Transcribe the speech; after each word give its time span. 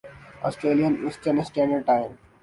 Australian 0.47 0.93
Eastern 1.03 1.37
Standard 1.39 1.83
time 1.87 2.11